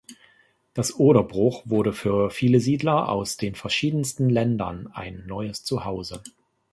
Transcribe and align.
Das 0.73 0.97
Oderbruch 0.99 1.61
wurde 1.65 1.93
für 1.93 2.31
viele 2.31 2.59
Siedler 2.59 3.07
aus 3.09 3.37
den 3.37 3.53
verschiedensten 3.53 4.31
Ländern 4.31 4.87
ein 4.87 5.27
neues 5.27 5.63
Zuhause. 5.63 6.23